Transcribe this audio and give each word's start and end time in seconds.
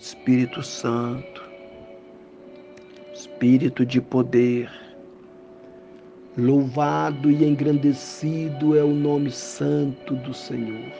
Espírito 0.00 0.62
Santo, 0.62 1.42
Espírito 3.12 3.84
de 3.84 4.00
poder, 4.00 4.70
louvado 6.38 7.30
e 7.30 7.44
engrandecido 7.44 8.78
é 8.78 8.82
o 8.82 8.94
nome 8.94 9.30
santo 9.30 10.14
do 10.14 10.32
Senhor. 10.32 10.90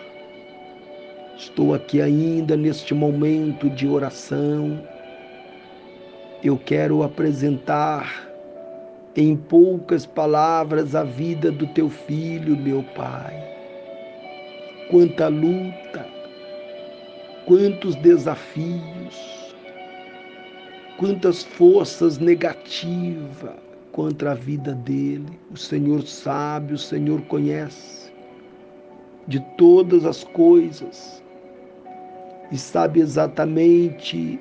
Estou 1.35 1.73
aqui 1.73 2.03
ainda 2.03 2.59
neste 2.59 2.93
momento 2.93 3.71
de 3.71 3.89
oração. 3.89 4.87
Eu 6.45 6.59
quero 6.59 7.03
apresentar 7.03 8.29
em 9.17 9.35
poucas 9.35 10.05
palavras 10.05 10.95
a 10.95 11.05
vida 11.05 11.51
do 11.51 11.67
teu 11.69 11.89
filho, 11.89 12.55
meu 12.55 12.83
Pai. 12.95 13.33
Quanta 14.91 15.29
luta, 15.29 16.20
quantos 17.47 17.95
desafios, 17.97 19.55
quantas 20.97 21.43
forças 21.43 22.19
negativas 22.19 23.57
contra 23.93 24.33
a 24.33 24.35
vida 24.35 24.75
dele. 24.75 25.39
O 25.51 25.57
Senhor 25.57 26.03
sabe, 26.03 26.75
o 26.75 26.79
Senhor 26.79 27.23
conhece 27.23 28.13
de 29.27 29.41
todas 29.57 30.05
as 30.05 30.25
coisas 30.25 31.23
e 32.51 32.59
sabe 32.59 33.01
exatamente 33.01 34.41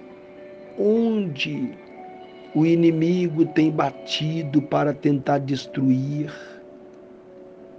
onde 0.77 1.77
o 2.55 2.65
inimigo 2.65 3.45
tem 3.45 3.69
batido 3.71 4.61
para 4.61 4.93
tentar 4.93 5.39
destruir. 5.39 6.33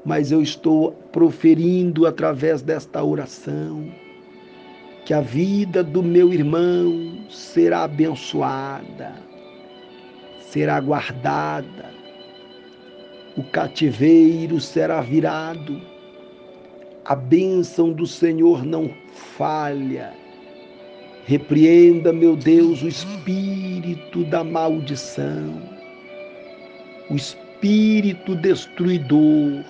Mas 0.04 0.32
eu 0.32 0.40
estou 0.40 0.92
proferindo 1.12 2.06
através 2.06 2.62
desta 2.62 3.02
oração 3.02 4.09
que 5.10 5.14
a 5.14 5.20
vida 5.20 5.82
do 5.82 6.04
meu 6.04 6.32
irmão 6.32 7.18
será 7.28 7.82
abençoada, 7.82 9.12
será 10.38 10.78
guardada, 10.78 11.92
o 13.36 13.42
cativeiro 13.42 14.60
será 14.60 15.00
virado, 15.00 15.82
a 17.04 17.16
bênção 17.16 17.92
do 17.92 18.06
Senhor 18.06 18.64
não 18.64 18.88
falha. 19.36 20.12
Repreenda, 21.24 22.12
meu 22.12 22.36
Deus, 22.36 22.80
o 22.80 22.86
espírito 22.86 24.22
da 24.26 24.44
maldição, 24.44 25.60
o 27.10 27.16
espírito 27.16 28.36
destruidor. 28.36 29.64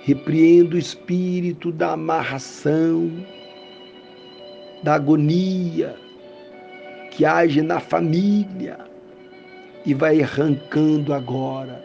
Repreenda 0.00 0.76
o 0.76 0.78
espírito 0.78 1.72
da 1.72 1.92
amarração, 1.92 3.10
da 4.84 4.96
agonia 4.96 5.96
que 7.10 7.24
age 7.24 7.62
na 7.62 7.80
família 7.80 8.76
e 9.86 9.94
vai 9.94 10.20
arrancando 10.20 11.14
agora. 11.14 11.82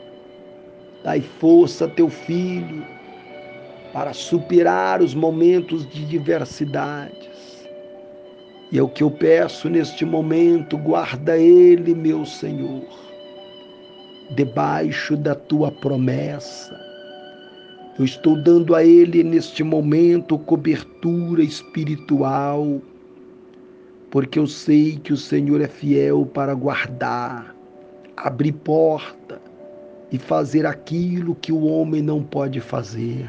Dai 1.01 1.21
força 1.21 1.85
a 1.85 1.87
teu 1.87 2.09
filho 2.09 2.85
para 3.93 4.11
superar 4.11 5.01
os 5.01 5.15
momentos 5.15 5.87
de 5.89 6.05
diversidades. 6.05 7.65
E 8.69 8.77
é 8.77 8.83
o 8.83 8.89
que 8.89 9.01
eu 9.01 9.09
peço 9.09 9.69
neste 9.69 10.03
momento, 10.03 10.77
guarda 10.77 11.37
ele, 11.37 11.95
meu 11.95 12.25
Senhor, 12.25 12.83
debaixo 14.31 15.15
da 15.15 15.33
tua 15.33 15.71
promessa 15.71 16.88
eu 17.99 18.05
estou 18.05 18.37
dando 18.37 18.73
a 18.75 18.83
Ele 18.83 19.21
neste 19.25 19.61
momento 19.61 20.39
cobertura 20.39 21.43
espiritual, 21.43 22.81
porque 24.09 24.39
eu 24.39 24.47
sei 24.47 24.95
que 24.95 25.11
o 25.11 25.17
Senhor 25.17 25.59
é 25.59 25.67
fiel 25.67 26.25
para 26.25 26.53
guardar, 26.53 27.53
abrir 28.15 28.53
porta 28.53 29.41
e 30.13 30.17
fazer 30.17 30.65
aquilo 30.65 31.35
que 31.35 31.51
o 31.51 31.65
homem 31.65 32.01
não 32.01 32.23
pode 32.23 32.61
fazer. 32.61 33.27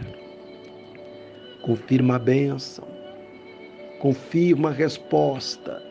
Confirma 1.63 2.15
a 2.15 2.21
bênção, 2.21 2.87
confirma 3.99 4.69
a 4.69 4.73
resposta, 4.73 5.83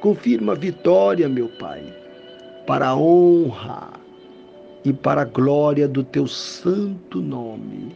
confirma 0.00 0.52
a 0.52 0.56
vitória, 0.56 1.28
meu 1.28 1.50
Pai, 1.58 1.84
para 2.66 2.88
a 2.88 2.96
honra 2.96 3.99
e 4.84 4.92
para 4.92 5.22
a 5.22 5.24
glória 5.24 5.86
do 5.86 6.02
teu 6.02 6.26
santo 6.26 7.20
nome. 7.20 7.94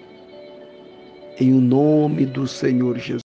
Em 1.41 1.53
o 1.53 1.61
nome 1.61 2.27
do 2.27 2.47
Senhor 2.47 2.99
Jesus. 2.99 3.24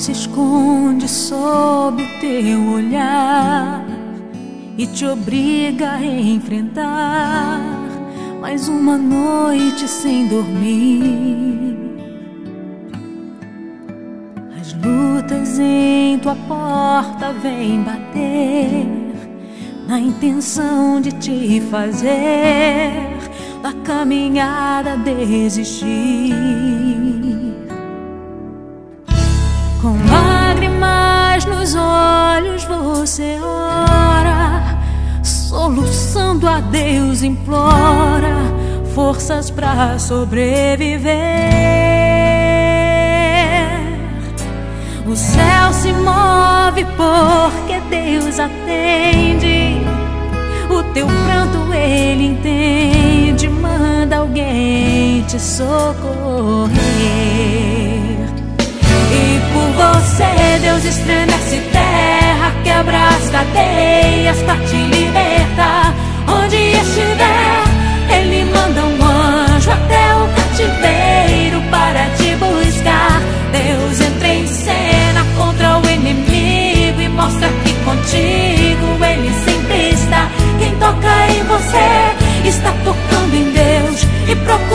Se 0.00 0.12
esconde 0.12 1.06
sob 1.06 2.02
o 2.02 2.20
teu 2.20 2.72
olhar 2.72 3.84
e 4.78 4.86
te 4.86 5.04
obriga 5.04 5.90
a 5.92 6.02
enfrentar 6.02 7.60
mais 8.40 8.66
uma 8.66 8.96
noite 8.96 9.86
sem 9.86 10.26
dormir. 10.26 11.76
As 14.58 14.72
lutas 14.72 15.58
em 15.58 16.18
tua 16.20 16.34
porta 16.48 17.34
vêm 17.34 17.82
bater 17.82 18.86
na 19.86 20.00
intenção 20.00 20.98
de 21.02 21.12
te 21.12 21.60
fazer 21.70 23.18
da 23.62 23.74
caminhada 23.84 24.96
desistir. 24.96 26.69
Deus 36.70 37.22
implora 37.22 38.36
forças 38.94 39.50
para 39.50 39.98
sobreviver. 39.98 41.10
O 45.06 45.16
céu 45.16 45.72
se 45.72 45.92
move 45.92 46.84
porque 46.96 47.80
Deus 47.90 48.38
atende. 48.38 49.76
O 50.70 50.82
teu 50.92 51.06
pranto 51.06 51.74
ele 51.74 52.26
entende, 52.26 53.48
manda 53.48 54.18
alguém 54.18 55.22
te 55.22 55.40
socorrer. 55.40 56.70
E 59.12 59.40
por 59.52 59.68
você 59.84 60.58
Deus 60.60 60.84
estremece 60.84 61.60
terra, 61.72 62.52
quebra 62.62 63.08
as 63.08 63.28
cadeias 63.30 64.42
pra 64.42 64.54
te 64.56 64.76
libertar. 64.76 65.89
Estiver, 67.00 68.14
Ele 68.14 68.44
manda 68.44 68.84
um 68.84 69.04
anjo 69.04 69.70
até 69.70 70.14
o 70.16 70.28
cativeiro 70.34 71.62
para 71.70 72.04
te 72.16 72.36
buscar. 72.36 73.22
Deus 73.52 74.00
entra 74.00 74.28
em 74.28 74.46
cena 74.46 75.24
contra 75.36 75.78
o 75.78 75.90
inimigo 75.90 77.00
e 77.00 77.08
mostra 77.08 77.48
que 77.64 77.72
contigo 77.84 79.04
Ele 79.04 79.32
sempre 79.44 79.90
está. 79.94 80.30
Quem 80.58 80.74
toca 80.76 81.26
em 81.30 81.42
você 81.44 82.48
está 82.48 82.70
tocando 82.84 83.34
em 83.34 83.50
Deus 83.50 84.06
e 84.28 84.36
procurando 84.36 84.69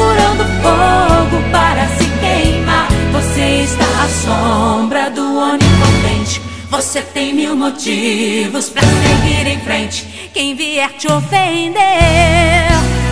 Você 6.75 7.01
tem 7.01 7.33
mil 7.33 7.55
motivos 7.55 8.67
para 8.67 8.81
seguir 8.81 9.47
em 9.47 9.61
frente. 9.61 10.29
Quem 10.33 10.55
vier 10.55 10.91
te 10.97 11.07
ofender, 11.07 11.73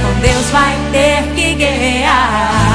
com 0.02 0.20
Deus 0.20 0.46
vai 0.52 0.76
ter 0.92 1.34
que 1.34 1.56
guerrear. 1.56 2.73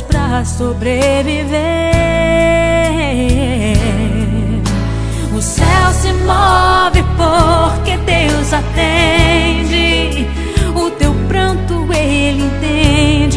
Para 0.00 0.38
pra 0.38 0.44
sobreviver. 0.46 1.52
O 5.36 5.42
céu 5.42 5.92
se 5.92 6.12
move 6.14 7.02
porque 7.16 7.98
Deus 7.98 8.52
atende. 8.54 10.26
O 10.74 10.90
teu 10.92 11.12
pranto 11.28 11.92
ele 11.92 12.42
entende 12.44 13.31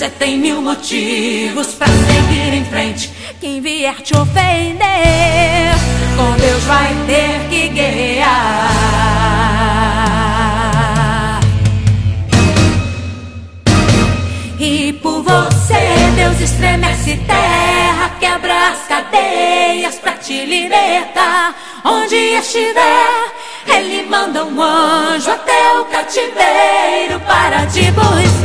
Você 0.00 0.08
tem 0.08 0.38
mil 0.38 0.62
motivos 0.62 1.74
pra 1.74 1.86
seguir 1.86 2.54
em 2.54 2.64
frente. 2.64 3.12
Quem 3.38 3.60
vier 3.60 3.96
te 3.96 4.16
ofender, 4.16 4.78
com 6.16 6.32
Deus 6.40 6.62
vai 6.64 6.96
ter 7.06 7.48
que 7.50 7.68
guerrear. 7.68 8.70
E 14.58 14.94
por 15.02 15.22
você, 15.22 16.10
Deus 16.16 16.40
estremece 16.40 17.18
terra, 17.26 18.10
quebra 18.18 18.68
as 18.68 18.78
cadeias 18.88 19.96
pra 19.96 20.12
te 20.12 20.46
libertar. 20.46 21.54
Onde 21.84 22.16
estiver, 22.16 23.34
Ele 23.66 24.06
manda 24.08 24.46
um 24.46 24.62
anjo 24.62 25.30
até 25.30 25.78
o 25.78 25.84
cativeiro 25.84 27.20
para 27.26 27.66
te 27.66 27.90
buscar. 27.90 28.39